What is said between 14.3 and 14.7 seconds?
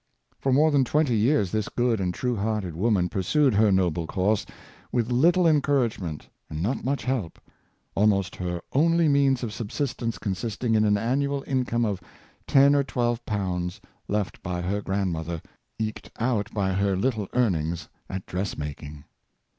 by